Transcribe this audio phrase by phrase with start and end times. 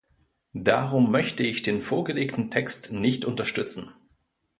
[0.55, 3.91] Darum möchte ich den vorgelegten Text nicht unterstützen.